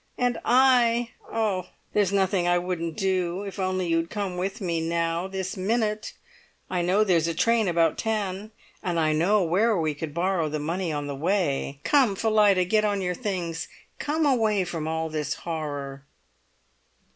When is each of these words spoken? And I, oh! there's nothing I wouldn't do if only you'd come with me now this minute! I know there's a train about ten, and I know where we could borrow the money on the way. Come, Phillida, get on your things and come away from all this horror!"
And 0.17 0.39
I, 0.43 1.11
oh! 1.31 1.67
there's 1.93 2.11
nothing 2.11 2.47
I 2.47 2.57
wouldn't 2.57 2.97
do 2.97 3.43
if 3.43 3.59
only 3.59 3.85
you'd 3.87 4.09
come 4.09 4.35
with 4.35 4.59
me 4.59 4.81
now 4.81 5.27
this 5.27 5.55
minute! 5.55 6.13
I 6.71 6.81
know 6.81 7.03
there's 7.03 7.27
a 7.27 7.35
train 7.35 7.67
about 7.67 7.99
ten, 7.99 8.49
and 8.81 8.99
I 8.99 9.13
know 9.13 9.43
where 9.43 9.77
we 9.77 9.93
could 9.93 10.15
borrow 10.15 10.49
the 10.49 10.57
money 10.57 10.91
on 10.91 11.05
the 11.05 11.13
way. 11.13 11.81
Come, 11.83 12.15
Phillida, 12.15 12.65
get 12.65 12.83
on 12.83 13.03
your 13.03 13.13
things 13.13 13.67
and 13.67 13.99
come 13.99 14.25
away 14.25 14.63
from 14.63 14.87
all 14.87 15.07
this 15.07 15.35
horror!" 15.35 16.03